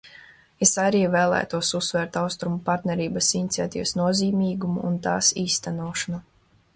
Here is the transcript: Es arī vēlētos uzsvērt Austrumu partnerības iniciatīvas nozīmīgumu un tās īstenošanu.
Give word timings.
Es 0.65 0.69
arī 0.83 1.01
vēlētos 1.15 1.67
uzsvērt 1.79 2.17
Austrumu 2.21 2.57
partnerības 2.69 3.29
iniciatīvas 3.41 3.93
nozīmīgumu 4.01 4.87
un 4.89 4.97
tās 5.09 5.31
īstenošanu. 5.43 6.23